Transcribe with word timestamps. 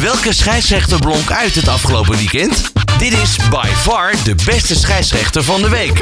Welke 0.00 0.32
scheidsrechter 0.34 0.98
blonk 0.98 1.30
uit 1.30 1.54
het 1.54 1.68
afgelopen 1.68 2.16
weekend? 2.16 2.72
Dit 2.98 3.12
is 3.12 3.36
by 3.50 3.66
far 3.66 4.10
de 4.24 4.34
beste 4.34 4.74
scheidsrechter 4.74 5.42
van 5.42 5.62
de 5.62 5.68
week. 5.68 6.00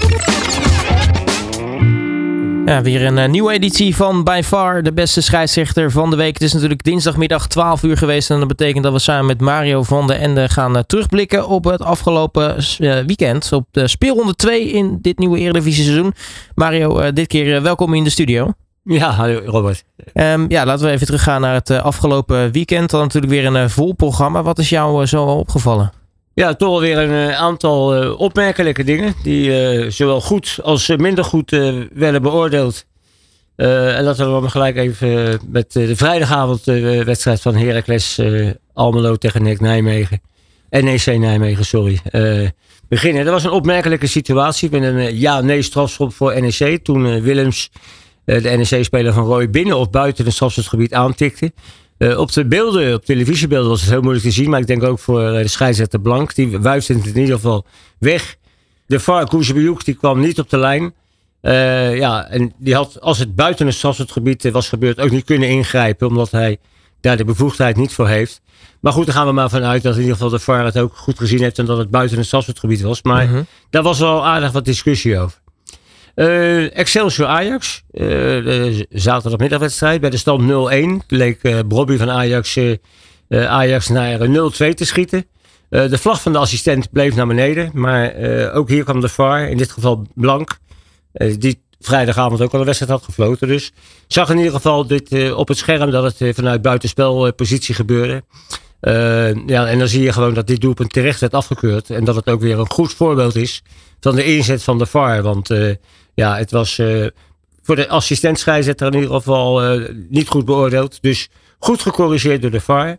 Ja, 2.67 2.83
weer 2.83 3.02
een 3.02 3.17
uh, 3.17 3.28
nieuwe 3.28 3.52
editie 3.52 3.96
van 3.96 4.25
By 4.25 4.41
Far, 4.44 4.83
de 4.83 4.92
beste 4.92 5.20
scheidsrechter 5.20 5.91
van 5.91 6.10
de 6.10 6.17
week. 6.17 6.33
Het 6.33 6.42
is 6.42 6.52
natuurlijk 6.52 6.83
dinsdagmiddag 6.83 7.46
12 7.46 7.83
uur 7.83 7.96
geweest. 7.96 8.30
En 8.30 8.38
dat 8.38 8.48
betekent 8.48 8.84
dat 8.84 8.93
we 8.93 8.98
samen 8.98 9.27
met 9.27 9.41
Mario 9.41 9.82
van 9.82 10.06
der 10.06 10.16
Ende 10.16 10.48
gaan 10.48 10.76
uh, 10.76 10.82
terugblikken 10.82 11.48
op 11.48 11.64
het 11.64 11.82
afgelopen 11.82 12.56
uh, 12.79 12.98
weekend. 13.06 13.52
Op 13.52 13.66
de 13.70 13.88
speelronde 13.88 14.34
2 14.34 14.70
in 14.70 14.98
dit 15.00 15.18
nieuwe 15.18 15.38
Eredivisie 15.38 15.84
seizoen. 15.84 16.14
Mario, 16.54 17.12
dit 17.12 17.26
keer 17.26 17.62
welkom 17.62 17.95
in 17.95 18.04
de 18.04 18.11
studio. 18.11 18.52
Ja, 18.84 19.10
hallo 19.10 19.40
Robert. 19.44 19.84
Um, 20.14 20.50
ja, 20.50 20.64
laten 20.64 20.86
we 20.86 20.92
even 20.92 21.06
teruggaan 21.06 21.40
naar 21.40 21.54
het 21.54 21.70
afgelopen 21.70 22.52
weekend. 22.52 22.90
Dan 22.90 23.00
natuurlijk 23.00 23.32
weer 23.32 23.46
een 23.46 23.70
vol 23.70 23.92
programma. 23.92 24.42
Wat 24.42 24.58
is 24.58 24.68
jou 24.68 25.06
zo 25.06 25.24
opgevallen? 25.24 25.92
Ja, 26.34 26.54
toch 26.54 26.68
alweer 26.68 26.98
een 26.98 27.28
uh, 27.28 27.36
aantal 27.40 28.02
uh, 28.02 28.20
opmerkelijke 28.20 28.84
dingen. 28.84 29.14
Die 29.22 29.75
uh, 29.75 29.90
zowel 29.90 30.20
goed 30.20 30.58
als 30.62 30.89
minder 30.96 31.25
goed 31.25 31.50
werden 31.92 32.23
beoordeeld. 32.23 32.84
en 33.56 34.05
dat 34.05 34.16
we 34.16 34.25
dan 34.25 34.51
gelijk 34.51 34.77
even 34.77 35.41
met 35.48 35.73
de 35.73 35.97
vrijdagavond 35.97 36.64
wedstrijd 37.05 37.41
van 37.41 37.55
Heracles 37.55 38.20
Almelo 38.73 39.16
tegen 39.16 39.42
NEC 39.42 39.61
Nijmegen. 39.61 40.20
NEC 40.70 41.06
Nijmegen, 41.19 41.64
sorry. 41.64 42.01
beginnen. 42.89 43.25
Dat 43.25 43.33
was 43.33 43.45
een 43.45 43.51
opmerkelijke 43.51 44.06
situatie 44.06 44.70
met 44.70 44.83
een 44.83 45.19
ja-nee 45.19 45.62
strafschop 45.62 46.14
voor 46.14 46.41
NEC. 46.41 46.84
Toen 46.84 47.20
Willems, 47.23 47.70
de 48.24 48.41
NEC-speler 48.41 49.12
van 49.12 49.24
Roy, 49.24 49.51
binnen 49.51 49.77
of 49.77 49.91
buiten 49.91 50.24
het 50.24 50.34
strafschopgebied 50.34 50.95
aantikte. 50.95 51.52
Uh, 51.98 52.19
op 52.19 52.33
de 52.33 52.47
beelden, 52.47 52.95
op 52.95 53.05
televisiebeelden 53.05 53.69
was 53.69 53.80
het 53.80 53.91
heel 53.91 54.00
moeilijk 54.00 54.24
te 54.24 54.30
zien. 54.30 54.50
Maar 54.50 54.60
ik 54.60 54.66
denk 54.66 54.83
ook 54.83 54.98
voor 54.98 55.20
de 55.20 55.48
scheidsrechter 55.48 56.00
Blank. 56.00 56.34
Die 56.34 56.59
wuifde 56.59 56.95
het 56.95 57.06
in 57.06 57.20
ieder 57.20 57.34
geval 57.34 57.66
weg. 57.98 58.36
De 58.86 59.00
VAR, 59.00 59.28
Koesebioek, 59.28 59.84
die 59.84 59.94
kwam 59.94 60.20
niet 60.20 60.39
op 60.39 60.50
de 60.50 60.58
lijn. 60.58 60.94
Uh, 61.42 61.97
ja, 61.97 62.28
en 62.28 62.53
die 62.58 62.75
had, 62.75 63.00
als 63.00 63.19
het 63.19 63.34
buiten 63.34 63.66
het 63.66 63.75
strafschopgebied 63.75 64.50
was 64.50 64.69
gebeurd, 64.69 65.00
ook 65.00 65.11
niet 65.11 65.25
kunnen 65.25 65.48
ingrijpen. 65.48 66.06
Omdat 66.06 66.31
hij 66.31 66.59
daar 67.00 67.16
de 67.16 67.25
bevoegdheid 67.25 67.77
niet 67.77 67.92
voor 67.92 68.09
heeft. 68.09 68.41
Maar 68.81 68.92
goed, 68.92 69.06
daar 69.06 69.14
gaan 69.14 69.27
we 69.27 69.33
maar 69.33 69.50
vanuit 69.50 69.83
dat 69.83 69.94
in 69.94 70.00
ieder 70.00 70.14
geval 70.14 70.31
de 70.31 70.38
VAR 70.38 70.64
het 70.64 70.78
ook 70.78 70.97
goed 70.97 71.19
gezien 71.19 71.41
heeft. 71.41 71.59
En 71.59 71.64
dat 71.64 71.78
het 71.78 71.91
buiten 71.91 72.16
het 72.16 72.27
strafschopgebied 72.27 72.81
was. 72.81 73.03
Maar 73.03 73.28
-hmm. 73.28 73.47
daar 73.70 73.83
was 73.83 73.98
wel 73.98 74.27
aardig 74.27 74.53
wat 74.53 74.64
discussie 74.64 75.19
over. 75.19 75.42
Uh, 76.15 76.77
Excelsior 76.77 77.29
Ajax, 77.29 77.83
uh, 77.93 78.01
de 78.01 78.87
zaterdagmiddagwedstrijd. 78.91 80.01
Bij 80.01 80.11
de 80.11 80.17
stand 80.17 80.43
0-1 81.03 81.06
leek 81.09 81.39
uh, 81.43 81.59
Bobby 81.67 81.97
van 81.97 82.11
Ajax, 82.11 82.59
Ajax 83.29 83.89
naar 83.89 84.19
0-2 84.19 84.23
te 84.75 84.84
schieten. 84.84 85.27
de 85.69 85.98
vlag 85.98 86.23
van 86.23 86.33
de 86.33 86.39
assistent 86.39 86.91
bleef 86.91 87.15
naar 87.15 87.27
beneden. 87.27 87.71
Maar 87.73 88.15
ook 88.53 88.69
hier 88.69 88.84
kwam 88.84 89.01
de 89.01 89.09
VAR, 89.09 89.48
in 89.48 89.56
dit 89.56 89.73
geval 89.73 90.06
Blank. 90.15 90.59
die 91.39 91.62
vrijdagavond 91.81 92.41
ook 92.41 92.53
al 92.53 92.59
een 92.59 92.65
wedstrijd 92.65 92.93
had 92.93 93.03
gefloten. 93.03 93.49
Dus 93.49 93.73
zag 94.06 94.31
in 94.31 94.37
ieder 94.37 94.53
geval 94.53 94.87
dit, 94.87 95.33
op 95.33 95.49
het 95.49 95.59
scherm 95.59 95.91
dat 95.91 96.19
het 96.19 96.37
vanuit 96.37 96.62
buitenspelpositie 96.62 97.75
gebeurde. 97.75 98.25
ja, 99.47 99.67
en 99.67 99.78
dan 99.78 99.89
zie 99.89 100.03
je 100.03 100.12
gewoon 100.12 100.34
dat 100.34 100.47
dit 100.47 100.61
doelpunt 100.61 100.93
terecht 100.93 101.21
werd 101.21 101.34
afgekeurd. 101.34 101.91
En 101.91 102.05
dat 102.05 102.17
het 102.17 102.28
ook 102.28 102.41
weer 102.41 102.59
een 102.59 102.71
goed 102.71 102.93
voorbeeld 102.93 103.37
is 103.37 103.62
van 104.01 104.15
de 104.15 104.25
inzet 104.25 104.62
van 104.62 104.78
de 104.78 104.87
VAR. 104.87 105.23
Want 105.23 105.51
ja, 106.15 106.37
het 106.37 106.51
was 106.51 106.79
uh, 106.79 107.07
voor 107.62 107.77
de 107.77 107.89
assistent 107.89 108.39
scheidsrechter 108.39 108.87
in 108.87 108.95
ieder 108.95 109.11
geval 109.11 109.79
uh, 109.79 109.89
niet 110.09 110.29
goed 110.29 110.45
beoordeeld. 110.45 110.98
Dus 111.03 111.29
goed 111.59 111.83
gecorrigeerd 111.83 112.43
door 112.43 112.51
de 112.51 112.61
VAR. 112.61 112.97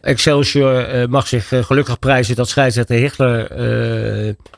Excelsior 0.00 0.94
uh, 0.94 1.06
mag 1.06 1.26
zich 1.26 1.48
gelukkig 1.48 1.98
prijzen 1.98 2.36
dat 2.36 2.48
scheidsrechter 2.48 2.96
Hichler 2.96 3.56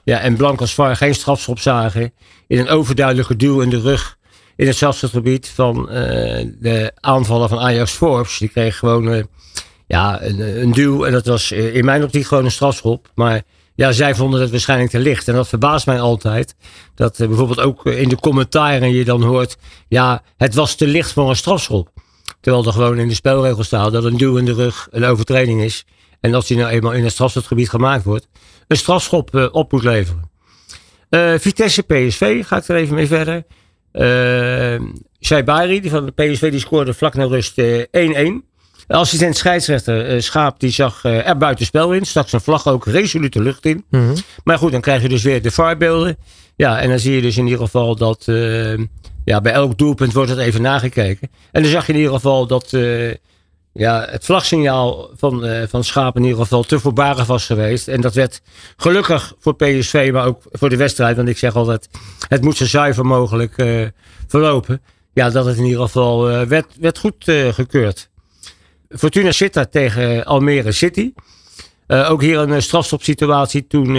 ja, 0.05 0.21
en 0.21 0.37
Blank 0.37 0.61
als 0.61 0.75
VAR 0.75 0.97
geen 0.97 1.15
strafschop 1.15 1.59
zagen. 1.59 2.13
In 2.47 2.59
een 2.59 2.69
overduidelijke 2.69 3.37
duw 3.37 3.61
in 3.61 3.71
de 3.71 3.81
rug 3.81 4.17
in 4.57 4.67
het 4.67 4.77
strafschopgebied 4.77 5.49
van 5.49 5.87
de 6.61 6.93
aanvaller 7.01 7.49
van 7.49 7.59
Ajax 7.59 7.93
Forbes. 7.93 8.39
Die 8.39 8.49
kreeg 8.49 8.79
gewoon 8.79 9.27
ja, 9.87 10.23
een, 10.23 10.61
een 10.61 10.73
duw 10.73 11.05
en 11.05 11.13
dat 11.13 11.27
was 11.27 11.53
in 11.53 11.85
mijn 11.85 12.03
optiek 12.03 12.27
gewoon 12.27 12.45
een 12.45 12.51
strafschop. 12.51 13.11
Maar 13.15 13.43
ja, 13.77 13.93
zij 13.93 14.15
vonden 14.15 14.41
het 14.41 14.51
waarschijnlijk 14.51 14.91
te 14.91 14.99
licht. 14.99 15.29
En 15.29 15.35
dat 15.35 15.49
verbaast 15.49 15.87
mij 15.87 16.01
altijd. 16.01 16.55
Dat 16.95 17.19
uh, 17.19 17.29
bijvoorbeeld 17.29 17.61
ook 17.61 17.87
in 17.87 18.09
de 18.09 18.17
commentaren 18.17 18.93
je 18.93 19.05
dan 19.05 19.23
hoort. 19.23 19.57
Ja, 19.89 20.23
het 20.37 20.55
was 20.55 20.75
te 20.75 20.87
licht 20.87 21.13
voor 21.13 21.29
een 21.29 21.37
strafschop. 21.37 21.89
Terwijl 22.41 22.67
er 22.67 22.73
gewoon 22.73 22.99
in 22.99 23.09
de 23.09 23.15
spelregel 23.15 23.63
staat 23.63 23.93
dat 23.93 24.05
een 24.05 24.17
duw 24.17 24.37
in 24.37 24.45
de 24.45 24.55
rug 24.55 24.89
een 24.91 25.05
overtreding 25.05 25.63
is. 25.63 25.85
En 26.21 26.35
als 26.35 26.47
die 26.47 26.57
nou 26.57 26.71
eenmaal 26.71 26.93
in 26.93 27.03
het 27.03 27.13
strafschopgebied 27.13 27.69
gemaakt 27.69 28.05
wordt, 28.05 28.29
een 28.67 28.77
strafschop 28.77 29.35
uh, 29.35 29.49
op 29.51 29.73
moet 29.73 29.83
leveren. 29.83 30.31
Uh, 31.11 31.35
Vitesse 31.39 31.83
PSV, 31.83 32.47
ga 32.47 32.57
ik 32.57 32.69
er 32.69 32.77
even 32.77 32.95
mee 32.95 33.07
verder. 33.07 33.45
Uh, 33.93 34.89
Shaibari, 35.21 35.81
die 35.81 35.91
van 35.91 36.07
de 36.07 36.13
PSV, 36.13 36.51
die 36.51 36.61
scoorde 36.61 36.95
vlak 36.95 37.15
na 37.15 37.25
rust 37.25 37.61
1-1. 37.61 37.65
Assistent 38.89 39.37
scheidsrechter 39.37 40.15
uh, 40.15 40.21
Schaap 40.21 40.61
die 40.61 40.71
zag 40.71 41.05
uh, 41.05 41.29
er 41.29 41.37
buitenspel 41.37 41.93
in. 41.93 42.05
Stak 42.05 42.29
zijn 42.29 42.43
vlag 42.43 42.67
ook 42.67 42.87
resoluut 42.87 43.33
de 43.33 43.43
lucht 43.43 43.65
in. 43.65 43.85
Mm 43.91 44.01
-hmm. 44.01 44.15
Maar 44.45 44.59
goed, 44.59 44.73
dan 44.73 44.81
krijg 44.81 45.03
je 45.03 45.09
dus 45.09 45.23
weer 45.23 45.43
de 45.43 45.51
vaarbeelden. 45.51 46.17
Ja, 46.57 46.81
en 46.81 46.89
dan 46.89 46.99
zie 46.99 47.15
je 47.15 47.23
dus 47.23 47.37
in 47.37 47.45
ieder 47.45 47.61
geval 47.61 47.97
dat 47.97 48.27
uh, 48.27 48.79
ja, 49.25 49.41
bij 49.41 49.53
elk 49.53 49.79
doelpunt 49.79 50.13
wordt 50.13 50.31
het 50.31 50.39
even 50.39 50.63
nagekeken. 50.63 51.31
En 51.53 51.63
dan 51.63 51.71
zag 51.71 51.87
je 51.87 51.93
in 51.93 51.99
ieder 51.99 52.15
geval 52.15 52.47
dat 52.47 52.71
ja, 53.73 54.07
het 54.11 54.25
vlagsignaal 54.25 55.11
van, 55.17 55.47
van 55.69 55.85
Schaap 55.85 56.17
in 56.17 56.23
ieder 56.23 56.39
geval 56.39 56.63
te 56.63 56.79
voorbarig 56.79 57.27
was 57.27 57.47
geweest. 57.47 57.89
En 57.89 58.01
dat 58.01 58.15
werd 58.15 58.43
gelukkig 58.77 59.35
voor 59.39 59.57
PSV, 59.57 60.11
maar 60.13 60.27
ook 60.27 60.43
voor 60.51 60.69
de 60.69 60.77
wedstrijd. 60.77 61.17
Want 61.17 61.29
ik 61.29 61.39
zeg 61.39 61.57
altijd, 61.57 61.89
het 62.29 62.43
moet 62.43 62.57
zo 62.57 62.65
zuiver 62.65 63.07
mogelijk 63.07 63.55
verlopen. 64.27 64.83
Ja, 65.13 65.31
dat 65.31 65.45
het 65.45 65.57
in 65.57 65.65
ieder 65.65 65.81
geval 65.81 66.25
werd, 66.47 66.67
werd 66.79 66.99
goed 66.99 67.25
gekeurd. 67.51 68.09
Fortuna 68.89 69.33
Sittard 69.33 69.73
tegen 69.73 70.25
Almere 70.25 70.73
City. 70.73 71.13
Uh, 71.89 72.11
ook 72.11 72.21
hier 72.21 72.39
een 72.39 72.63
strafstopsituatie. 72.63 73.67
Toen, 73.67 73.89
uh, 73.89 73.95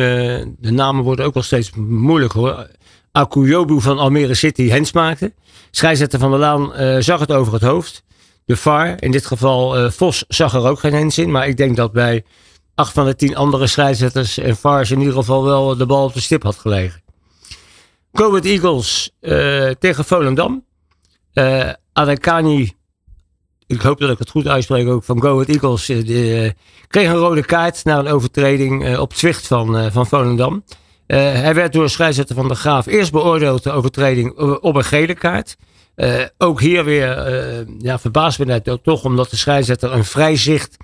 de 0.58 0.72
namen 0.72 1.04
worden 1.04 1.26
ook 1.26 1.34
wel 1.34 1.44
steeds 1.44 1.72
moeilijk 1.76 2.34
hoor. 2.34 2.68
Akuyobu 3.12 3.82
van 3.82 3.98
Almere 4.00 4.34
City 4.34 4.70
hens 4.70 4.92
maakte. 4.92 5.34
Scheidsrechter 5.72 6.20
van 6.20 6.30
der 6.32 6.40
Laan 6.40 7.04
zag 7.04 7.20
het 7.20 7.32
over 7.32 7.54
het 7.54 7.62
hoofd. 7.62 8.04
De 8.46 8.56
VAR, 8.56 9.04
in 9.04 9.12
dit 9.12 9.26
geval 9.26 9.92
Vos, 9.92 10.24
zag 10.28 10.54
er 10.54 10.68
ook 10.68 10.80
geen 10.80 10.94
hens 10.94 11.18
in. 11.18 11.32
Maar 11.32 11.48
ik 11.48 11.58
denk 11.58 11.76
dat 11.76 11.92
bij 11.92 12.26
acht 12.76 12.94
van 12.94 13.06
de 13.06 13.16
tien 13.16 13.36
andere 13.36 13.68
scheidsrechters 13.68 14.38
en 14.38 14.56
VARs 14.56 14.92
in 14.92 15.00
ieder 15.00 15.14
geval 15.14 15.44
wel 15.44 15.78
de 15.78 15.86
bal 15.86 16.06
op 16.06 16.14
de 16.14 16.22
stip 16.22 16.44
had 16.44 16.56
gelegen. 16.56 17.02
Go 18.14 18.38
Eagles 18.38 19.12
tegen 19.80 20.06
Volendam. 20.06 20.66
Adekani 21.94 22.77
ik 23.68 23.82
hoop 23.82 24.00
dat 24.00 24.10
ik 24.10 24.20
het 24.20 24.30
goed 24.30 24.48
uitspreek 24.48 24.88
ook, 24.88 25.04
van 25.04 25.22
Go 25.22 25.32
Ahead 25.32 25.48
Eagles. 25.50 25.90
Eh, 25.90 26.44
uh, 26.44 26.52
kreeg 26.88 27.10
een 27.10 27.16
rode 27.16 27.46
kaart 27.46 27.84
na 27.84 27.98
een 28.00 28.08
overtreding 28.08 28.88
uh, 28.88 29.00
op 29.00 29.14
Zwicht 29.14 29.48
van, 29.48 29.78
uh, 29.78 29.86
van 29.92 30.08
Volendam. 30.08 30.64
hij 31.08 31.54
werd 31.54 31.74
door 31.74 31.90
scheidsrechter 31.90 32.36
van 32.36 32.48
de 32.48 32.56
Graaf 32.56 32.86
eerst 32.86 33.12
beoordeeld 33.12 33.64
de 33.64 33.72
overtreding 33.72 34.38
op 34.40 34.76
een 34.76 34.84
gele 34.84 35.14
kaart. 35.14 35.58
ook 36.38 36.60
hier 36.60 36.84
weer 36.84 37.08
ja, 37.80 38.00
verbaasd 38.00 38.38
ben 38.38 38.64
ik 38.66 38.78
toch 38.84 39.04
omdat 39.04 39.30
de 39.30 39.38
scheidsrechter 39.38 39.94
een 39.94 40.06
vrij 40.06 40.36
zicht 40.36 40.78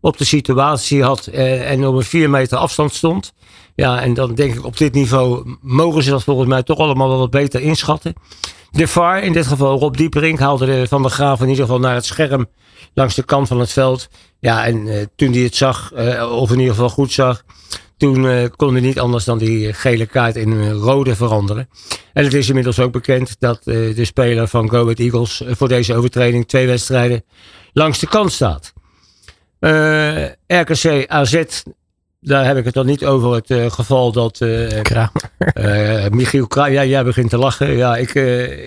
op 0.00 0.18
de 0.18 0.24
situatie 0.24 1.02
had 1.02 1.26
en 1.26 1.86
op 1.86 1.94
een 1.94 2.02
vier 2.02 2.30
meter 2.30 2.58
afstand 2.58 2.94
stond. 2.94 3.32
Ja, 3.74 4.00
en 4.00 4.14
dan 4.14 4.34
denk 4.34 4.54
ik 4.54 4.64
op 4.64 4.76
dit 4.76 4.92
niveau 4.92 5.56
mogen 5.60 6.02
ze 6.02 6.10
dat 6.10 6.24
volgens 6.24 6.48
mij 6.48 6.62
toch 6.62 6.78
allemaal 6.78 7.08
wel 7.08 7.18
wat 7.18 7.30
beter 7.30 7.60
inschatten. 7.60 8.14
De 8.72 8.88
VAR, 8.88 9.22
in 9.22 9.32
dit 9.32 9.46
geval 9.46 9.78
Rob 9.78 9.96
Dieperink, 9.96 10.38
haalde 10.38 10.66
de 10.66 10.86
Van 10.88 11.02
der 11.02 11.10
Graaf 11.10 11.40
in 11.40 11.48
ieder 11.48 11.64
geval 11.64 11.80
naar 11.80 11.94
het 11.94 12.04
scherm 12.04 12.46
langs 12.94 13.14
de 13.14 13.22
kant 13.22 13.48
van 13.48 13.60
het 13.60 13.72
veld. 13.72 14.08
Ja, 14.38 14.64
en 14.64 14.86
uh, 14.86 15.02
toen 15.16 15.32
hij 15.32 15.42
het 15.42 15.56
zag, 15.56 15.92
uh, 15.94 16.36
of 16.36 16.50
in 16.50 16.58
ieder 16.58 16.74
geval 16.74 16.88
goed 16.88 17.12
zag, 17.12 17.42
toen 17.96 18.24
uh, 18.24 18.44
kon 18.56 18.72
hij 18.72 18.80
niet 18.80 18.98
anders 18.98 19.24
dan 19.24 19.38
die 19.38 19.72
gele 19.72 20.06
kaart 20.06 20.36
in 20.36 20.50
een 20.50 20.72
rode 20.72 21.16
veranderen. 21.16 21.68
En 22.12 22.24
het 22.24 22.34
is 22.34 22.48
inmiddels 22.48 22.80
ook 22.80 22.92
bekend 22.92 23.36
dat 23.38 23.64
de 23.64 24.04
speler 24.04 24.48
van 24.48 24.70
Go 24.70 24.88
Eagles 24.88 25.42
voor 25.46 25.68
deze 25.68 25.94
overtreding 25.94 26.48
twee 26.48 26.66
wedstrijden 26.66 27.24
langs 27.72 27.98
de 27.98 28.08
kant 28.08 28.32
staat. 28.32 28.72
RKC 30.46 31.04
AZ 31.06 31.42
daar 32.24 32.46
heb 32.46 32.56
ik 32.56 32.64
het 32.64 32.74
dan 32.74 32.86
niet 32.86 33.04
over 33.04 33.34
het 33.34 33.50
uh, 33.50 33.70
geval 33.70 34.12
dat 34.12 34.40
uh, 34.40 34.80
uh, 35.54 36.06
Michiel 36.10 36.46
Kramer, 36.46 36.72
ja, 36.72 36.84
jij 36.84 37.04
begint 37.04 37.30
te 37.30 37.38
lachen. 37.38 37.76
Ja, 37.76 37.96
ik, 37.96 38.14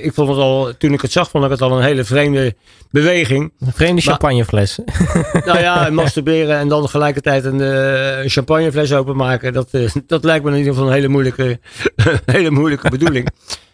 ik 0.01 0.13
vond 0.13 0.29
het 0.29 0.37
al, 0.37 0.73
toen 0.77 0.93
ik 0.93 1.01
het 1.01 1.11
zag, 1.11 1.29
vond 1.29 1.43
ik 1.43 1.49
het 1.49 1.61
al 1.61 1.77
een 1.77 1.83
hele 1.83 2.03
vreemde 2.03 2.55
beweging. 2.91 3.53
Een 3.59 3.71
vreemde 3.73 4.01
champagnefles. 4.01 4.79
nou 5.45 5.59
ja, 5.59 5.89
masturberen 6.01 6.57
en 6.57 6.67
dan 6.67 6.81
tegelijkertijd 6.81 7.45
een, 7.45 7.59
een 7.59 8.29
champagnefles 8.29 8.93
openmaken. 8.93 9.53
Dat, 9.53 9.69
dat 10.07 10.23
lijkt 10.23 10.43
me 10.43 10.51
in 10.51 10.57
ieder 10.57 10.73
geval 10.73 10.87
een 10.87 10.95
hele 10.95 11.07
moeilijke, 11.07 11.59
hele 12.25 12.51
moeilijke 12.51 12.89
bedoeling. 12.89 13.27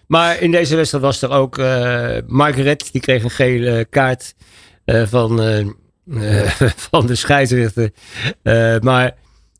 Maar 0.07 0.41
in 0.41 0.51
deze 0.51 0.75
wedstrijd 0.75 1.03
was 1.03 1.21
er 1.21 1.31
ook 1.31 1.57
Margaret, 2.27 2.89
die 2.91 3.01
kreeg 3.01 3.23
een 3.23 3.29
gele 3.29 3.85
kaart 3.89 4.35
van 4.85 5.41
van 6.89 7.07
de 7.07 7.15
scheidsrechter. 7.15 7.91
maar 8.81 9.13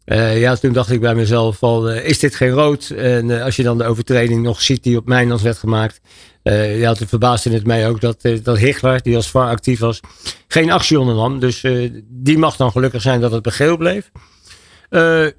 ja, 0.05 0.55
toen 0.55 0.73
dacht 0.73 0.91
ik 0.91 0.99
bij 0.99 1.15
mezelf 1.15 1.57
van, 1.57 1.89
is 1.89 2.19
dit 2.19 2.35
geen 2.35 2.49
rood? 2.49 2.89
En 2.89 3.41
als 3.41 3.55
je 3.55 3.63
dan 3.63 3.77
de 3.77 3.83
overtreding 3.83 4.43
nog 4.43 4.61
ziet 4.61 4.83
die 4.83 4.97
op 4.97 5.07
Mijnlands 5.07 5.43
werd 5.43 5.57
gemaakt. 5.57 6.01
ja, 6.43 6.93
toen 6.93 7.07
verbaasde 7.07 7.49
het 7.49 7.65
mij 7.65 7.87
ook 7.89 8.01
dat, 8.01 8.21
dat 8.43 8.57
Hichler, 8.57 9.01
die 9.01 9.15
als 9.15 9.29
VAR 9.29 9.49
actief 9.49 9.79
was, 9.79 9.99
geen 10.47 10.71
actie 10.71 10.99
ondernam. 10.99 11.39
Dus 11.39 11.65
die 12.07 12.37
mag 12.37 12.55
dan 12.55 12.71
gelukkig 12.71 13.01
zijn 13.01 13.21
dat 13.21 13.31
het 13.31 13.41
begeel 13.41 13.77
bleef. 13.77 14.11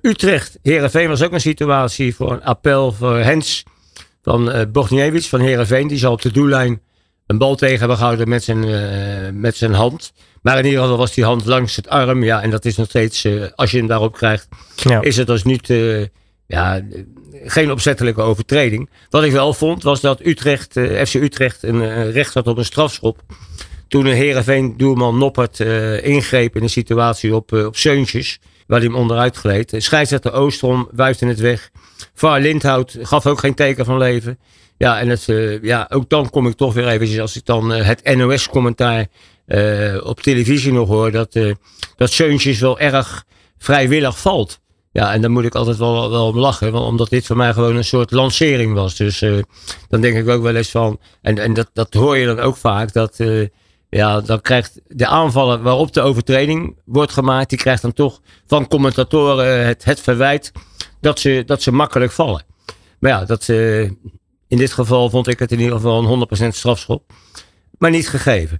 Utrecht, 0.02 0.58
Herenveen 0.62 1.08
was 1.08 1.22
ook 1.22 1.32
een 1.32 1.40
situatie 1.40 2.14
voor 2.14 2.32
een 2.32 2.44
appel 2.44 2.92
voor 2.92 3.16
Hens 3.16 3.64
van 4.22 4.48
uh, 4.48 4.60
Bogniewicz 4.72 5.28
van 5.28 5.40
Herenveen. 5.40 5.88
Die 5.88 5.98
zal 5.98 6.12
op 6.12 6.22
de 6.22 6.32
doellijn 6.32 6.82
een 7.26 7.38
bal 7.38 7.54
tegen 7.54 7.78
hebben 7.78 7.96
gehouden 7.96 8.28
met 8.28 8.44
zijn, 8.44 9.40
met 9.40 9.56
zijn 9.56 9.72
hand. 9.72 10.12
Maar 10.42 10.58
in 10.58 10.64
ieder 10.64 10.80
geval 10.80 10.96
was 10.96 11.14
die 11.14 11.24
hand 11.24 11.44
langs 11.44 11.76
het 11.76 11.88
arm. 11.88 12.22
Ja, 12.22 12.42
en 12.42 12.50
dat 12.50 12.64
is 12.64 12.76
nog 12.76 12.88
steeds, 12.88 13.24
uh, 13.24 13.44
als 13.54 13.70
je 13.70 13.78
hem 13.78 13.86
daarop 13.86 14.12
krijgt, 14.12 14.48
ja. 14.76 15.00
is 15.00 15.16
het 15.16 15.26
dus 15.26 15.44
niet, 15.44 15.72
ja, 16.46 16.80
geen 17.44 17.70
opzettelijke 17.70 18.20
overtreding. 18.20 18.90
Wat 19.10 19.24
ik 19.24 19.32
wel 19.32 19.54
vond, 19.54 19.82
was 19.82 20.00
dat 20.00 20.26
Utrecht, 20.26 20.72
FC 21.06 21.14
Utrecht 21.14 21.62
een 21.62 22.10
recht 22.10 22.34
had 22.34 22.46
op 22.46 22.58
een 22.58 22.64
strafschop. 22.64 23.20
Toen 23.88 24.06
een 24.06 24.16
Herenveen 24.16 24.76
doelman 24.76 25.18
Noppert 25.18 25.60
ingreep 26.02 26.56
in 26.56 26.62
een 26.62 26.70
situatie 26.70 27.34
op, 27.34 27.52
op 27.52 27.76
Seuntjes 27.76 28.38
waar 28.66 28.80
hij 28.80 28.88
hem 28.88 28.96
onderuit 28.96 29.36
gleed. 29.36 29.74
Scheidsrechter 29.76 30.32
Oostrom 30.32 30.88
wuifde 30.92 31.26
het 31.26 31.40
weg. 31.40 31.70
VAR 32.14 32.40
Lindhout 32.40 32.98
gaf 33.00 33.26
ook 33.26 33.38
geen 33.38 33.54
teken 33.54 33.84
van 33.84 33.98
leven. 33.98 34.38
Ja, 34.82 35.00
en 35.00 35.08
het, 35.08 35.28
uh, 35.28 35.62
ja, 35.62 35.86
ook 35.90 36.08
dan 36.08 36.30
kom 36.30 36.46
ik 36.46 36.56
toch 36.56 36.74
weer 36.74 36.88
eventjes, 36.88 37.20
als 37.20 37.36
ik 37.36 37.44
dan 37.44 37.72
uh, 37.72 37.84
het 37.84 38.14
NOS-commentaar 38.16 39.06
uh, 39.46 40.04
op 40.04 40.20
televisie 40.20 40.72
nog 40.72 40.88
hoor, 40.88 41.10
dat, 41.10 41.32
dat 41.96 42.10
Seuntjes 42.10 42.60
wel 42.60 42.78
erg 42.78 43.24
vrijwillig 43.58 44.18
valt. 44.18 44.60
Ja, 44.92 45.12
en 45.12 45.22
dan 45.22 45.30
moet 45.30 45.44
ik 45.44 45.54
altijd 45.54 45.76
wel, 45.76 46.10
wel 46.10 46.26
om 46.26 46.38
lachen, 46.38 46.72
want 46.72 46.86
omdat 46.86 47.08
dit 47.08 47.26
voor 47.26 47.36
mij 47.36 47.52
gewoon 47.52 47.76
een 47.76 47.84
soort 47.84 48.10
lancering 48.10 48.74
was. 48.74 48.96
Dus 48.96 49.18
dan 49.88 50.00
denk 50.00 50.16
ik 50.16 50.28
ook 50.28 50.42
wel 50.42 50.56
eens 50.56 50.70
van, 50.70 51.00
en, 51.20 51.38
en 51.38 51.54
dat, 51.54 51.70
dat 51.72 51.94
hoor 51.94 52.16
je 52.16 52.26
dan 52.26 52.40
ook 52.40 52.56
vaak, 52.56 52.92
dat 52.92 53.18
ja, 53.88 54.20
dan 54.20 54.40
krijgt 54.40 54.80
de 54.86 55.06
aanvallen 55.06 55.62
waarop 55.62 55.92
de 55.92 56.00
overtreding 56.00 56.76
wordt 56.84 57.12
gemaakt, 57.12 57.48
die 57.48 57.58
krijgt 57.58 57.82
dan 57.82 57.92
toch 57.92 58.20
van 58.46 58.68
commentatoren 58.68 59.66
het, 59.66 59.84
het 59.84 60.00
verwijt 60.00 60.52
dat 61.00 61.20
ze, 61.20 61.42
dat 61.46 61.62
ze 61.62 61.72
makkelijk 61.72 62.12
vallen. 62.12 62.44
Maar 62.98 63.10
ja, 63.10 63.24
dat, 63.24 63.48
in 64.52 64.58
dit 64.58 64.72
geval 64.72 65.10
vond 65.10 65.28
ik 65.28 65.38
het 65.38 65.52
in 65.52 65.58
ieder 65.58 65.74
geval 65.74 66.02
een 66.02 66.28
100% 66.52 66.54
strafschop. 66.54 67.12
Maar 67.78 67.90
niet 67.90 68.08
gegeven. 68.08 68.58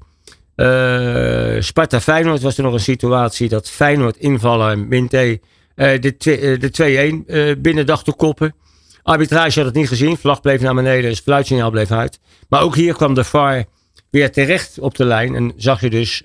Uh, 0.57 1.61
Sparta 1.61 2.01
Feyenoord 2.01 2.43
was 2.43 2.57
er 2.57 2.63
nog 2.63 2.73
een 2.73 2.81
situatie 2.81 3.49
dat 3.49 3.71
Feyenoord 3.71 4.17
invallen 4.17 4.89
Minte 4.89 5.41
uh, 5.77 6.01
de 6.01 7.23
2-1 7.25 7.27
uh, 7.27 7.55
binnen 7.59 7.87
dacht 7.87 8.05
te 8.05 8.13
koppen. 8.13 8.55
Arbitrage 9.03 9.59
had 9.59 9.67
het 9.69 9.75
niet 9.75 9.89
gezien. 9.89 10.17
Vlag 10.17 10.41
bleef 10.41 10.61
naar 10.61 10.75
beneden. 10.75 11.11
Het 11.11 11.21
fluitsignaal 11.21 11.71
bleef 11.71 11.91
uit. 11.91 12.21
Maar 12.49 12.63
ook 12.63 12.75
hier 12.75 12.95
kwam 12.95 13.15
de 13.15 13.25
VAR 13.25 13.65
weer 14.11 14.33
terecht 14.33 14.79
op 14.79 14.95
de 14.95 15.05
lijn. 15.05 15.35
En 15.35 15.53
zag 15.57 15.81
je 15.81 15.91
dus 15.91 16.23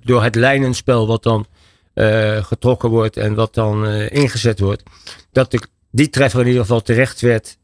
door 0.00 0.22
het 0.22 0.34
lijnenspel 0.34 1.06
wat 1.06 1.22
dan 1.22 1.46
getrokken 2.42 2.88
wordt 2.88 3.16
en 3.16 3.34
wat 3.34 3.54
dan 3.54 3.86
ingezet 3.94 4.60
wordt, 4.60 4.82
dat 5.32 5.50
de, 5.50 5.60
die 5.90 6.08
treffer 6.08 6.40
in 6.40 6.46
ieder 6.46 6.60
geval 6.62 6.82
terecht 6.82 7.20
werd 7.20 7.56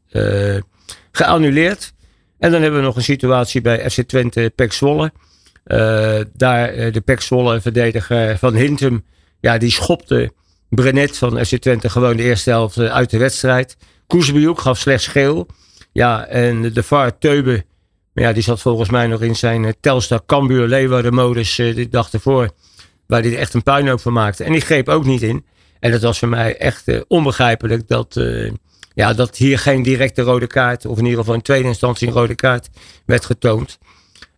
geannuleerd. 1.11 1.93
En 2.39 2.51
dan 2.51 2.61
hebben 2.61 2.79
we 2.79 2.85
nog 2.85 2.95
een 2.95 3.03
situatie 3.03 3.61
bij 3.61 3.89
FC 3.89 4.01
Twente 4.01 4.51
Pek 4.55 4.73
Zwolle. 4.73 5.11
daar 6.33 6.91
de 6.91 7.01
Pek 7.05 7.21
Zwolle 7.21 7.61
verdediger 7.61 8.37
van 8.37 8.55
Hintem, 8.55 9.05
ja, 9.39 9.57
die 9.57 9.71
schopte 9.71 10.31
Brenet 10.69 11.17
van 11.17 11.45
FC 11.45 11.57
Twente 11.57 11.89
gewoon 11.89 12.17
de 12.17 12.23
eerste 12.23 12.49
helft 12.49 12.79
uit 12.79 13.09
de 13.09 13.17
wedstrijd. 13.17 13.77
Koesbejoek 14.07 14.59
gaf 14.59 14.77
slechts 14.77 15.07
geel. 15.07 15.47
Ja, 15.91 16.25
en 16.25 16.73
de 16.73 16.83
VAR 16.83 17.17
Teube 17.17 17.65
maar 18.13 18.23
ja, 18.23 18.33
die 18.33 18.43
zat 18.43 18.61
volgens 18.61 18.89
mij 18.89 19.07
nog 19.07 19.21
in 19.21 19.35
zijn 19.35 19.75
Telstar 19.79 20.21
Cambuur 20.25 20.67
Leeuwarden 20.67 21.13
modus 21.13 21.55
de 21.55 21.87
dag 21.89 22.11
ervoor. 22.11 22.49
Waar 23.07 23.21
hij 23.21 23.37
echt 23.37 23.53
een 23.53 23.63
puinhoop 23.63 23.99
van 23.99 24.13
maakte. 24.13 24.43
En 24.43 24.51
die 24.51 24.61
greep 24.61 24.89
ook 24.89 25.05
niet 25.05 25.21
in. 25.21 25.45
En 25.79 25.91
dat 25.91 26.01
was 26.01 26.19
voor 26.19 26.27
mij 26.27 26.57
echt 26.57 27.07
onbegrijpelijk 27.07 27.87
dat, 27.87 28.15
ja, 28.99 29.13
dat 29.13 29.37
hier 29.37 29.59
geen 29.59 29.83
directe 29.83 30.21
rode 30.21 30.47
kaart, 30.47 30.85
of 30.85 30.97
in 30.97 31.03
ieder 31.03 31.19
geval 31.19 31.33
in 31.33 31.41
tweede 31.41 31.67
instantie 31.67 32.07
een 32.07 32.13
rode 32.13 32.35
kaart, 32.35 32.69
werd 33.05 33.25
getoond. 33.25 33.77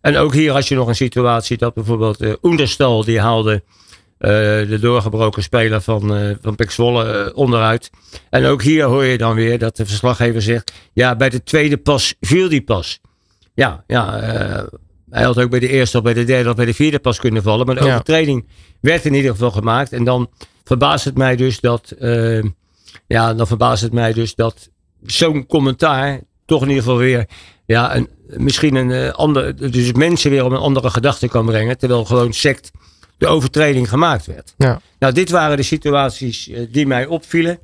En 0.00 0.16
ook 0.16 0.34
hier 0.34 0.52
had 0.52 0.68
je 0.68 0.74
nog 0.74 0.88
een 0.88 0.94
situatie 0.94 1.56
dat 1.56 1.74
bijvoorbeeld 1.74 2.22
uh, 2.22 2.32
Oenderstal, 2.42 3.04
die 3.04 3.20
haalde 3.20 3.62
de 4.18 4.78
doorgebroken 4.80 5.42
speler 5.42 5.80
van, 5.80 6.36
van 6.40 6.54
Pek 6.54 6.70
Zwolle 6.70 7.32
onderuit. 7.34 7.90
En 8.30 8.44
ook 8.44 8.62
hier 8.62 8.84
hoor 8.84 9.04
je 9.04 9.18
dan 9.18 9.34
weer 9.34 9.58
dat 9.58 9.76
de 9.76 9.86
verslaggever 9.86 10.42
zegt, 10.42 10.72
ja, 10.92 11.16
bij 11.16 11.28
de 11.28 11.42
tweede 11.42 11.76
pas 11.76 12.14
viel 12.20 12.48
die 12.48 12.62
pas. 12.62 13.00
Ja, 13.54 13.84
ja 13.86 14.22
uh, 14.22 14.62
hij 15.10 15.22
had 15.22 15.38
ook 15.38 15.50
bij 15.50 15.60
de 15.60 15.68
eerste 15.68 15.96
of 15.96 16.02
bij 16.02 16.14
de 16.14 16.24
derde 16.24 16.50
of 16.50 16.56
bij 16.56 16.64
de 16.64 16.74
vierde 16.74 16.98
pas 16.98 17.18
kunnen 17.18 17.42
vallen. 17.42 17.66
Maar 17.66 17.74
de 17.74 17.84
ja. 17.84 17.90
overtreding 17.90 18.46
werd 18.80 19.04
in 19.04 19.14
ieder 19.14 19.30
geval 19.30 19.50
gemaakt. 19.50 19.92
En 19.92 20.04
dan 20.04 20.30
verbaast 20.64 21.04
het 21.04 21.16
mij 21.16 21.36
dus 21.36 21.60
dat, 21.60 21.94
uh, 21.98 22.44
ja, 23.12 23.34
dan 23.34 23.46
verbaast 23.46 23.82
het 23.82 23.92
mij 23.92 24.12
dus 24.12 24.34
dat 24.34 24.68
zo'n 25.02 25.46
commentaar 25.46 26.20
toch 26.44 26.62
in 26.62 26.68
ieder 26.68 26.82
geval 26.82 26.98
weer, 26.98 27.26
ja, 27.66 27.96
een, 27.96 28.08
misschien 28.26 28.74
een 28.74 28.90
uh, 28.90 29.10
ander, 29.10 29.70
dus 29.72 29.92
mensen 29.92 30.30
weer 30.30 30.44
op 30.44 30.50
een 30.50 30.58
andere 30.58 30.90
gedachte 30.90 31.28
kan 31.28 31.46
brengen. 31.46 31.78
Terwijl 31.78 32.04
gewoon 32.04 32.32
sect 32.32 32.70
de 33.18 33.26
overtreding 33.26 33.88
gemaakt 33.88 34.26
werd. 34.26 34.54
Ja. 34.56 34.80
Nou, 34.98 35.12
dit 35.12 35.30
waren 35.30 35.56
de 35.56 35.62
situaties 35.62 36.50
die 36.70 36.86
mij 36.86 37.06
opvielen. 37.06 37.58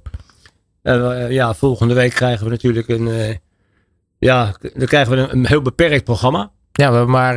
ja, 1.28 1.54
volgende 1.54 1.94
week 1.94 2.12
krijgen 2.12 2.44
we 2.44 2.50
natuurlijk 2.50 2.88
een 2.88 3.38
ja, 4.18 4.54
dan 4.74 4.86
krijgen 4.86 5.16
we 5.16 5.32
een, 5.32 5.46
heel 5.46 5.62
beperkt 5.62 6.04
programma. 6.04 6.50
Ja, 6.72 6.90
we 6.90 6.96
hebben 6.96 7.14
maar 7.14 7.34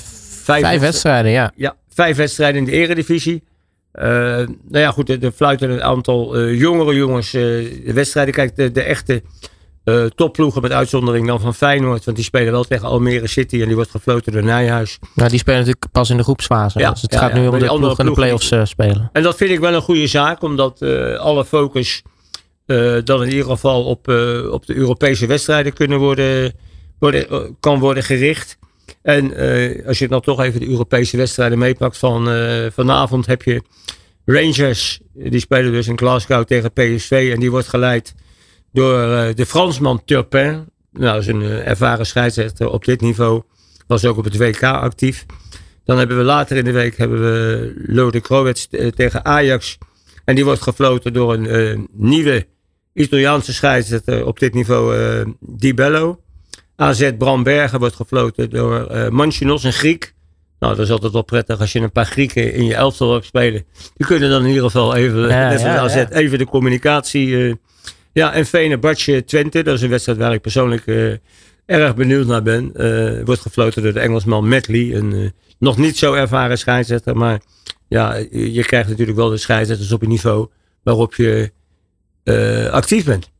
vijf, 0.00 0.62
vijf, 0.62 0.80
wedstrijden, 0.80 1.30
ja. 1.30 1.52
Ja, 1.56 1.76
vijf 1.88 2.16
wedstrijden 2.16 2.58
in 2.58 2.64
de 2.64 2.72
eredivisie. 2.72 3.42
Uh, 3.94 4.04
nou 4.04 4.48
ja, 4.68 4.90
goed, 4.90 5.22
er 5.24 5.32
fluiten 5.32 5.70
een 5.70 5.82
aantal 5.82 6.40
uh, 6.40 6.60
jongere 6.60 6.94
jongens 6.94 7.30
de 7.30 7.92
wedstrijden. 7.94 8.34
Kijk, 8.34 8.56
de, 8.56 8.70
de 8.70 8.82
echte 8.82 9.22
topploegen 10.14 10.62
met 10.62 10.72
uitzondering 10.72 11.26
dan 11.26 11.40
van 11.40 11.54
Feyenoord. 11.54 12.04
Want 12.04 12.16
die 12.16 12.26
spelen 12.26 12.52
wel 12.52 12.64
tegen 12.64 12.88
Almere 12.88 13.26
City 13.26 13.60
en 13.60 13.66
die 13.66 13.74
wordt 13.74 13.90
gefloten 13.90 14.32
door 14.32 14.44
Nijhuis. 14.44 14.98
Nou, 15.14 15.28
die 15.28 15.38
spelen 15.38 15.58
natuurlijk 15.58 15.92
pas 15.92 16.10
in 16.10 16.16
de 16.16 16.22
groepsfase. 16.22 16.78
Ja, 16.78 16.90
dus 16.90 17.02
het 17.02 17.12
ja, 17.12 17.18
gaat 17.18 17.34
nu 17.34 17.46
om 17.46 17.58
de 17.58 17.66
ploeg 17.66 17.98
en 17.98 18.06
de 18.06 18.12
play-offs 18.12 18.52
spelen. 18.62 19.10
En 19.12 19.22
dat 19.22 19.36
vind 19.36 19.50
ik 19.50 19.60
wel 19.60 19.74
een 19.74 19.82
goede 19.82 20.06
zaak, 20.06 20.42
omdat 20.42 20.82
alle 21.18 21.44
focus 21.44 22.02
dan 23.04 23.22
in 23.22 23.28
ieder 23.28 23.44
geval 23.44 23.84
op, 23.84 24.08
op 24.50 24.66
de 24.66 24.74
Europese 24.74 25.26
wedstrijden 25.26 25.72
kunnen 25.72 25.98
worden, 25.98 26.52
worden, 26.98 27.56
kan 27.60 27.78
worden 27.78 28.02
gericht. 28.02 28.58
En 29.02 29.36
als 29.86 29.98
je 29.98 30.08
dan 30.08 30.20
toch 30.20 30.40
even 30.40 30.60
de 30.60 30.68
Europese 30.68 31.16
wedstrijden 31.16 31.58
meepakt 31.58 31.98
van 31.98 32.28
vanavond 32.72 33.26
heb 33.26 33.42
je 33.42 33.62
Rangers. 34.24 35.00
Die 35.12 35.40
spelen 35.40 35.72
dus 35.72 35.88
in 35.88 35.98
Glasgow 35.98 36.44
tegen 36.44 36.72
PSV 36.72 37.30
en 37.34 37.40
die 37.40 37.50
wordt 37.50 37.68
geleid 37.68 38.14
door 38.72 38.98
de 39.34 39.46
Fransman 39.46 40.04
Turpin. 40.04 40.70
Nou, 40.92 41.18
is 41.18 41.26
een 41.26 41.42
ervaren 41.42 42.06
scheidsrechter 42.06 42.70
op 42.70 42.84
dit 42.84 43.00
niveau. 43.00 43.42
Was 43.86 44.04
ook 44.04 44.16
op 44.16 44.24
het 44.24 44.36
WK 44.36 44.62
actief. 44.62 45.26
Dan 45.84 45.98
hebben 45.98 46.16
we 46.16 46.22
later 46.22 46.56
in 46.56 46.64
de 46.64 46.72
week 46.72 46.96
hebben 46.96 47.20
we 47.20 47.74
Lode 47.86 48.20
Krowets 48.20 48.68
tegen 48.94 49.24
Ajax. 49.24 49.78
En 50.24 50.34
die 50.34 50.44
wordt 50.44 50.62
gefloten 50.62 51.12
door 51.12 51.34
een 51.34 51.88
nieuwe 51.92 52.46
Italiaanse 52.94 53.52
scheidsrechter 53.52 54.26
op 54.26 54.38
dit 54.38 54.54
niveau, 54.54 55.34
Di 55.40 55.74
Bello. 55.74 56.21
AZ 56.82 57.10
Brambergen 57.18 57.78
wordt 57.78 57.94
gefloten 57.94 58.50
door 58.50 58.88
uh, 58.92 59.08
Manchinos, 59.08 59.64
een 59.64 59.72
Griek. 59.72 60.14
Nou, 60.58 60.76
dat 60.76 60.84
is 60.84 60.90
altijd 60.90 61.12
wel 61.12 61.22
prettig 61.22 61.60
als 61.60 61.72
je 61.72 61.80
een 61.80 61.92
paar 61.92 62.06
Grieken 62.06 62.52
in 62.52 62.64
je 62.64 62.74
elftal 62.74 63.12
hebt 63.12 63.24
spelen. 63.24 63.64
Die 63.94 64.06
kunnen 64.06 64.30
dan 64.30 64.42
in 64.42 64.48
ieder 64.48 64.62
geval 64.62 64.94
even, 64.94 65.28
ja, 65.28 65.48
net 65.48 65.60
ja, 65.60 65.78
AZ, 65.78 65.94
ja. 65.94 66.10
even 66.10 66.38
de 66.38 66.46
communicatie. 66.46 67.26
Uh, 67.26 67.54
ja, 68.12 68.32
en 68.32 68.46
Fenerbahce 68.46 69.24
Twente, 69.24 69.62
dat 69.62 69.74
is 69.74 69.82
een 69.82 69.88
wedstrijd 69.88 70.18
waar 70.18 70.32
ik 70.32 70.40
persoonlijk 70.40 70.86
uh, 70.86 71.14
erg 71.66 71.94
benieuwd 71.94 72.26
naar 72.26 72.42
ben. 72.42 72.72
Uh, 72.76 73.24
wordt 73.24 73.40
gefloten 73.40 73.82
door 73.82 73.92
de 73.92 74.00
Engelsman 74.00 74.48
Medley, 74.48 74.94
een 74.94 75.32
nog 75.58 75.76
niet 75.76 75.98
zo 75.98 76.14
ervaren 76.14 76.58
scheidsrechter. 76.58 77.16
Maar 77.16 77.40
ja, 77.88 78.14
je 78.30 78.62
krijgt 78.64 78.88
natuurlijk 78.88 79.18
wel 79.18 79.28
de 79.28 79.36
scheidsrechters 79.36 79.92
op 79.92 80.02
een 80.02 80.08
niveau 80.08 80.48
waarop 80.82 81.14
je 81.14 81.52
actief 82.70 83.04
bent. 83.04 83.30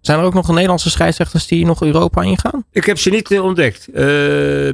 Zijn 0.00 0.18
er 0.18 0.24
ook 0.24 0.34
nog 0.34 0.48
Nederlandse 0.48 0.90
scheidsrechters 0.90 1.46
die 1.46 1.66
nog 1.66 1.82
Europa 1.82 2.22
ingaan? 2.22 2.64
Ik 2.72 2.84
heb 2.84 2.98
ze 2.98 3.10
niet 3.10 3.30
uh, 3.30 3.44
ontdekt 3.44 3.88
uh, 3.88 3.94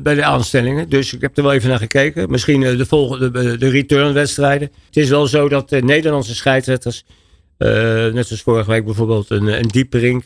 bij 0.03 0.15
de 0.15 0.25
aanstellingen. 0.25 0.89
Dus 0.89 1.15
ik 1.15 1.21
heb 1.21 1.37
er 1.37 1.43
wel 1.43 1.53
even 1.53 1.69
naar 1.69 1.79
gekeken. 1.79 2.31
Misschien 2.31 2.61
de 2.61 2.87
volgende, 2.87 3.57
de 3.57 3.69
return 3.69 4.13
wedstrijden. 4.13 4.71
Het 4.87 4.97
is 4.97 5.09
wel 5.09 5.27
zo 5.27 5.49
dat 5.49 5.71
Nederlandse 5.71 6.35
scheidsrechters, 6.35 7.05
net 7.59 8.27
zoals 8.27 8.43
vorige 8.43 8.71
week 8.71 8.85
bijvoorbeeld 8.85 9.31
een, 9.31 9.47
een 9.47 9.69
Dieperink 9.69 10.25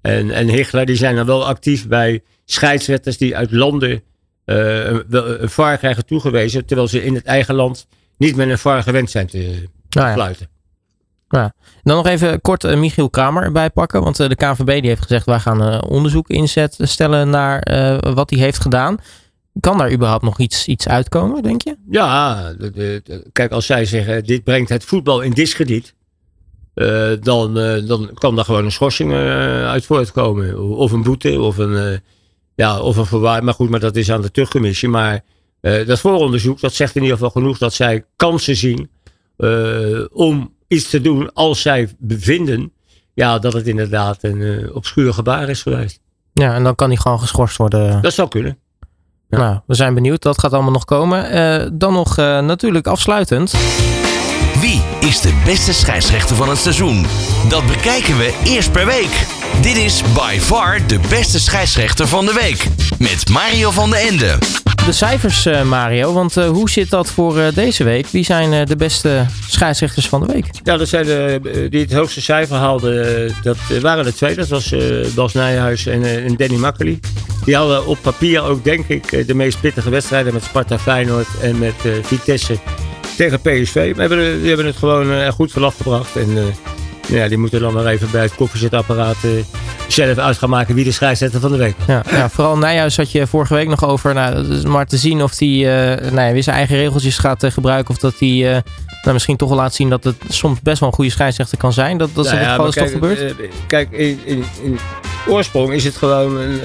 en, 0.00 0.30
en 0.30 0.48
Hichler, 0.48 0.86
die 0.86 0.96
zijn 0.96 1.16
dan 1.16 1.26
wel 1.26 1.46
actief 1.46 1.88
bij 1.88 2.22
scheidsrechters 2.44 3.18
die 3.18 3.36
uit 3.36 3.50
landen 3.50 4.02
een, 4.44 5.04
een 5.42 5.50
VAR 5.50 5.78
krijgen 5.78 6.06
toegewezen. 6.06 6.66
Terwijl 6.66 6.88
ze 6.88 7.04
in 7.04 7.14
het 7.14 7.24
eigen 7.24 7.54
land 7.54 7.86
niet 8.16 8.36
met 8.36 8.48
een 8.48 8.58
VAR 8.58 8.82
gewend 8.82 9.10
zijn 9.10 9.26
te 9.26 9.68
Nou 9.88 10.08
ja. 10.08 10.12
fluiten. 10.14 10.48
Dan 11.82 11.96
nog 11.96 12.06
even 12.06 12.40
kort 12.40 12.64
eh, 12.64 12.78
Michiel 12.78 13.10
Kramer 13.10 13.42
erbij 13.42 13.70
pakken. 13.70 14.02
Want 14.02 14.20
eh, 14.20 14.28
de 14.28 14.34
KNVB 14.34 14.80
die 14.80 14.88
heeft 14.88 15.02
gezegd 15.02 15.26
wij 15.26 15.38
gaan 15.38 15.62
eh, 15.62 15.80
onderzoek 15.88 16.28
instellen 16.28 17.30
naar 17.30 17.58
eh, 17.58 17.98
wat 18.14 18.30
hij 18.30 18.38
heeft 18.38 18.60
gedaan. 18.60 18.96
Kan 19.60 19.78
daar 19.78 19.92
überhaupt 19.92 20.24
nog 20.24 20.38
iets, 20.38 20.66
iets 20.66 20.88
uitkomen, 20.88 21.42
denk 21.42 21.62
je? 21.62 21.76
Ja, 21.90 22.52
kijk, 23.32 23.52
als 23.52 23.66
zij 23.66 23.84
zeggen 23.84 24.24
dit 24.24 24.44
brengt 24.44 24.68
het 24.68 24.84
voetbal 24.84 25.20
in 25.20 25.30
diskrediet, 25.30 25.94
eh, 26.74 27.10
dan, 27.20 27.54
dan 27.86 28.10
kan 28.14 28.36
daar 28.36 28.44
gewoon 28.44 28.64
een 28.64 28.72
schorsing 28.72 29.12
uit 29.12 29.84
voortkomen. 29.84 30.58
Of 30.58 30.92
een 30.92 31.02
boete, 31.02 31.40
of 31.40 31.58
een, 31.58 32.00
ja, 32.54 32.80
of 32.80 32.96
een 32.96 33.06
verwaar. 33.06 33.44
Maar 33.44 33.54
goed, 33.54 33.70
maar 33.70 33.80
dat 33.80 33.96
is 33.96 34.10
aan 34.10 34.22
de 34.22 34.30
terugcommissie. 34.30 34.88
Maar 34.88 35.24
dat 35.60 36.00
vooronderzoek, 36.00 36.60
dat 36.60 36.74
zegt 36.74 36.96
in 36.96 37.02
ieder 37.02 37.16
geval 37.16 37.32
genoeg 37.32 37.58
dat 37.58 37.74
zij 37.74 38.04
kansen 38.16 38.56
zien 38.56 38.90
om 40.12 40.53
iets 40.68 40.90
te 40.90 41.00
doen 41.00 41.32
als 41.32 41.62
zij 41.62 41.88
bevinden 41.98 42.72
ja, 43.14 43.38
dat 43.38 43.52
het 43.52 43.66
inderdaad 43.66 44.18
een 44.20 44.42
eh, 44.42 44.74
obscuur 44.76 45.12
gebaar 45.12 45.48
is 45.48 45.62
geweest. 45.62 46.00
Ja, 46.32 46.54
en 46.54 46.64
dan 46.64 46.74
kan 46.74 46.88
hij 46.88 46.96
gewoon 46.96 47.20
geschorst 47.20 47.56
worden. 47.56 48.02
Dat 48.02 48.12
zou 48.12 48.28
kunnen. 48.28 48.58
Ja. 49.28 49.38
Nou, 49.38 49.60
we 49.66 49.74
zijn 49.74 49.94
benieuwd. 49.94 50.22
Dat 50.22 50.40
gaat 50.40 50.52
allemaal 50.52 50.72
nog 50.72 50.84
komen. 50.84 51.30
Eh, 51.30 51.68
dan 51.72 51.92
nog 51.92 52.18
eh, 52.18 52.40
natuurlijk 52.40 52.86
afsluitend. 52.86 53.54
Wie 54.60 54.82
is 55.00 55.20
de 55.20 55.42
beste 55.44 55.72
scheidsrechter 55.72 56.36
van 56.36 56.48
het 56.48 56.58
seizoen? 56.58 57.06
Dat 57.48 57.66
bekijken 57.66 58.18
we 58.18 58.40
eerst 58.44 58.72
per 58.72 58.86
week. 58.86 59.26
Dit 59.62 59.76
is 59.76 60.02
by 60.14 60.38
far 60.40 60.86
de 60.86 61.00
beste 61.08 61.40
scheidsrechter 61.40 62.08
van 62.08 62.26
de 62.26 62.32
week. 62.32 62.66
Met 62.98 63.28
Mario 63.28 63.70
van 63.70 63.90
den 63.90 64.00
Ende. 64.00 64.38
De 64.84 64.92
cijfers, 64.92 65.46
eh, 65.46 65.62
Mario. 65.62 66.12
Want 66.12 66.36
eh, 66.36 66.48
hoe 66.48 66.70
zit 66.70 66.90
dat 66.90 67.10
voor 67.10 67.38
eh, 67.38 67.54
deze 67.54 67.84
week? 67.84 68.06
Wie 68.06 68.24
zijn 68.24 68.66
de 68.66 68.76
beste 68.76 69.26
scheidsrechters 69.48 70.08
van 70.08 70.20
de 70.20 70.32
week? 70.32 70.46
Ja, 70.62 70.84
zijn 70.84 71.04
de, 71.04 71.68
die 71.70 71.80
het 71.80 71.92
hoogste 71.92 72.20
cijfer 72.20 72.56
haalden. 72.56 73.32
Dat 73.42 73.56
waren 73.80 74.06
er 74.06 74.14
twee. 74.14 74.34
Dat 74.34 74.48
was 74.48 74.72
eh, 74.72 74.80
Bas 75.14 75.32
Nijhuis 75.32 75.86
en, 75.86 76.36
Danny 76.36 76.56
Makkely. 76.56 76.98
Die 77.44 77.56
hadden 77.56 77.86
op 77.86 77.98
papier 78.02 78.42
ook, 78.42 78.64
denk 78.64 78.88
ik, 78.88 79.26
de 79.26 79.34
meest 79.34 79.60
pittige 79.60 79.90
wedstrijden 79.90 80.32
met 80.32 80.44
Sparta 80.44 80.78
Feyenoord 80.78 81.28
en 81.40 81.58
met 81.58 81.74
Vitesse 82.02 82.58
tegen 83.16 83.40
PSV. 83.40 83.92
Maar 83.96 84.08
hebben, 84.08 84.38
die 84.38 84.48
hebben 84.48 84.66
het 84.66 84.76
gewoon 84.76 85.32
goed 85.32 85.52
vanaf 85.52 85.76
gebracht. 85.76 86.16
En 86.16 86.54
ja, 87.08 87.28
die 87.28 87.38
moeten 87.38 87.60
dan 87.60 87.72
maar 87.72 87.86
even 87.86 88.10
bij 88.10 88.22
het 88.22 88.34
koffiezetapparaat 88.34 89.16
zelf 89.94 90.18
uit 90.18 90.38
gaan 90.38 90.50
maken 90.50 90.74
wie 90.74 90.84
de 90.84 90.92
scheidsrechter 90.92 91.40
van 91.40 91.50
de 91.50 91.56
week. 91.56 91.74
Ja, 91.86 92.02
ja, 92.10 92.28
vooral 92.28 92.58
Nijhuis 92.58 92.96
had 92.96 93.12
je 93.12 93.26
vorige 93.26 93.54
week 93.54 93.68
nog 93.68 93.84
over. 93.84 94.14
Nou, 94.14 94.66
maar 94.68 94.86
te 94.86 94.96
zien 94.96 95.22
of 95.22 95.38
hij 95.38 95.48
eh, 95.48 96.10
nou 96.10 96.26
ja, 96.26 96.32
weer 96.32 96.42
zijn 96.42 96.56
eigen 96.56 96.76
regeltjes 96.76 97.18
gaat 97.18 97.42
eh, 97.42 97.50
gebruiken. 97.50 97.94
Of 97.94 98.00
dat 98.00 98.14
hij 98.18 98.56
eh, 98.56 98.62
nou, 99.02 99.12
misschien 99.12 99.36
toch 99.36 99.48
wel 99.48 99.58
laat 99.58 99.74
zien 99.74 99.88
dat 99.88 100.04
het 100.04 100.16
soms 100.28 100.60
best 100.60 100.80
wel 100.80 100.88
een 100.88 100.94
goede 100.94 101.10
scheidsrechter 101.10 101.58
kan 101.58 101.72
zijn. 101.72 101.98
Dat, 101.98 102.10
dat 102.14 102.24
is 102.24 102.30
Nou 102.30 102.42
ja, 102.42 102.66
is 102.66 102.74
toch 102.74 103.10
eh, 103.10 103.30
kijk, 103.66 103.90
in, 103.90 104.20
in, 104.24 104.44
in 104.62 104.78
oorsprong 105.28 105.72
is 105.72 105.84
het 105.84 105.96
gewoon, 105.96 106.36
een, 106.36 106.60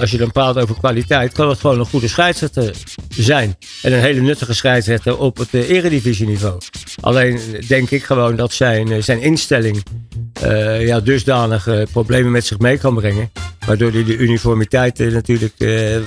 als 0.00 0.10
je 0.10 0.18
dan 0.18 0.32
praat 0.32 0.58
over 0.58 0.74
kwaliteit, 0.74 1.32
kan 1.32 1.48
het 1.48 1.60
gewoon 1.60 1.78
een 1.78 1.86
goede 1.86 2.08
scheidsrechter 2.08 2.76
zijn. 3.08 3.56
En 3.82 3.92
een 3.92 4.00
hele 4.00 4.20
nuttige 4.20 4.54
scheidsrechter 4.54 5.18
op 5.18 5.36
het 5.36 5.48
uh, 5.50 5.70
eredivisieniveau. 5.70 6.58
Alleen 7.00 7.40
denk 7.68 7.90
ik 7.90 8.04
gewoon 8.04 8.36
dat 8.36 8.52
zijn, 8.52 8.92
eh, 8.92 9.02
zijn 9.02 9.20
instelling 9.20 9.82
eh, 10.42 10.86
ja, 10.86 11.00
dusdanig 11.00 11.68
problemen 11.92 12.32
met 12.32 12.46
zich 12.46 12.58
mee 12.58 12.78
kan 12.78 12.94
brengen. 12.94 13.30
Waardoor 13.66 13.92
hij 13.92 14.04
de 14.04 14.16
uniformiteit 14.16 15.00
eh, 15.00 15.12
natuurlijk, 15.12 15.54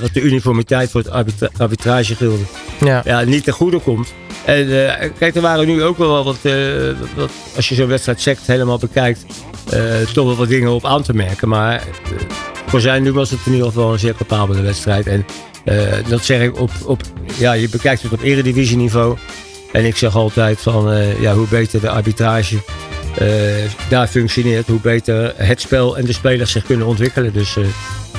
wat 0.01 0.13
de 0.13 0.21
uniformiteit 0.21 0.91
voor 0.91 1.01
het 1.01 1.09
arbitra 1.09 1.49
arbitragegilde 1.57 2.43
Ja. 2.79 3.01
ja, 3.05 3.21
niet 3.21 3.43
ten 3.43 3.53
goede 3.53 3.79
komt. 3.79 4.13
En 4.45 4.67
kijk, 5.17 5.35
er 5.35 5.41
waren 5.41 5.67
nu 5.67 5.83
ook 5.83 5.97
wel 5.97 6.23
wat, 6.23 6.37
wat 7.15 7.31
als 7.55 7.69
je 7.69 7.75
zo'n 7.75 7.87
wedstrijd 7.87 8.21
checkt, 8.21 8.47
helemaal 8.47 8.77
bekijkt, 8.77 9.25
toch 10.13 10.25
wel 10.25 10.35
wat 10.35 10.47
dingen 10.47 10.71
op 10.71 10.85
aan 10.85 11.03
te 11.03 11.13
merken. 11.13 11.47
Maar 11.47 11.83
voor 12.67 12.81
zijn 12.81 13.03
nu 13.03 13.11
was 13.11 13.29
het 13.29 13.39
in 13.45 13.51
ieder 13.51 13.67
geval 13.67 13.93
een 13.93 13.99
zeer 13.99 14.15
capabele 14.15 14.61
wedstrijd. 14.61 15.07
En 15.07 15.25
dat 16.07 16.25
zeg 16.25 16.41
ik 16.41 16.59
op, 16.59 16.71
op, 16.85 17.01
ja, 17.37 17.53
je 17.53 17.69
bekijkt 17.69 18.01
het 18.01 18.11
op 18.11 18.21
eredivisieniveau. 18.21 19.17
En 19.71 19.85
ik 19.85 19.95
zeg 19.95 20.15
altijd 20.15 20.61
van, 20.61 20.91
eh, 20.91 21.21
ja, 21.21 21.33
hoe 21.33 21.47
beter 21.47 21.81
de 21.81 21.89
arbitrage 21.89 22.57
eh, 23.17 23.27
daar 23.89 24.07
functioneert, 24.07 24.67
hoe 24.67 24.79
beter 24.79 25.33
het 25.35 25.61
spel 25.61 25.97
en 25.97 26.05
de 26.05 26.13
spelers 26.13 26.51
zich 26.51 26.63
kunnen 26.63 26.87
ontwikkelen. 26.87 27.33
Dus 27.33 27.57
eh, 27.57 27.63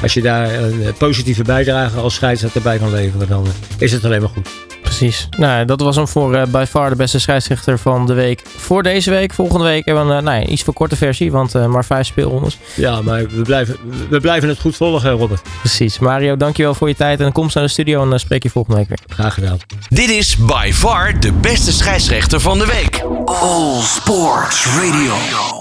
als 0.03 0.15
je 0.15 0.23
daar 0.23 0.55
een 0.55 0.95
positieve 0.99 1.43
bijdrage 1.43 1.99
als 1.99 2.15
scheidsrechter 2.15 2.63
bij 2.63 2.79
kan 2.79 2.91
leveren, 2.91 3.29
dan 3.29 3.47
is 3.79 3.93
het 3.93 4.05
alleen 4.05 4.21
maar 4.21 4.31
goed. 4.31 4.70
Precies. 5.01 5.29
Nou, 5.39 5.65
dat 5.65 5.81
was 5.81 5.97
hem 5.97 6.09
voor 6.09 6.35
eh 6.35 6.47
by 6.47 6.65
far 6.69 6.91
de 6.91 6.97
beste 6.97 7.19
scheidsrechter 7.19 7.79
van 7.79 8.07
de 8.07 8.15
week. 8.15 8.43
Voor 8.57 8.83
deze 8.83 9.11
week. 9.11 9.33
Volgende 9.33 9.65
week 9.65 9.85
hebben 9.85 10.07
we 10.07 10.13
een 10.13 10.19
eh, 10.19 10.25
nou, 10.25 10.41
ja, 10.41 10.47
iets 10.47 10.63
verkorte 10.63 10.97
versie, 10.97 11.33
want 11.33 11.55
eh, 11.55 11.67
maar 11.67 11.85
vijf 11.85 12.07
speelrondes. 12.07 12.59
Ja, 12.75 13.03
maar 13.03 13.27
we 13.29 13.43
blijven, 13.43 13.77
we 14.09 14.21
blijven 14.21 14.49
het 14.49 14.61
goed 14.61 14.77
volgen, 14.77 15.11
Robert. 15.11 15.43
Precies. 15.59 15.99
Mario, 15.99 16.37
dankjewel 16.37 16.75
voor 16.75 16.89
je 16.89 16.95
tijd 16.95 17.21
en 17.21 17.33
komst 17.33 17.55
naar 17.55 17.65
de 17.65 17.71
studio 17.71 18.03
en 18.03 18.11
dan 18.11 18.19
spreek 18.19 18.43
je 18.43 18.51
volgende 18.51 18.79
week 18.79 18.89
weer. 18.89 18.99
Graag 19.09 19.35
gedaan. 19.35 19.59
Dit 19.89 20.09
is 20.09 20.37
by 20.37 20.71
far 20.73 21.21
de 21.21 21.33
beste 21.33 21.73
scheidsrechter 21.73 22.41
van 22.41 22.59
de 22.59 22.67
week. 22.67 23.05
All 23.25 23.81
Sports 23.81 24.67
Radio. 24.67 25.59